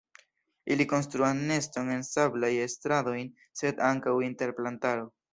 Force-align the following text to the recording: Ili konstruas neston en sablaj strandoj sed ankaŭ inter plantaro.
Ili 0.75 0.85
konstruas 0.91 1.41
neston 1.49 1.91
en 1.95 2.01
sablaj 2.07 2.49
strandoj 2.75 3.17
sed 3.61 3.83
ankaŭ 3.91 4.15
inter 4.29 4.55
plantaro. 4.61 5.05